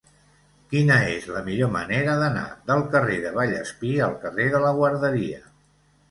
Quina 0.69 0.95
és 1.09 1.25
la 1.33 1.41
millor 1.49 1.67
manera 1.75 2.15
d'anar 2.21 2.45
del 2.69 2.81
carrer 2.95 3.17
de 3.25 3.33
Vallespir 3.35 3.91
al 4.05 4.15
carrer 4.23 4.47
de 4.55 4.63
la 4.65 4.71
Guarderia? 4.79 5.43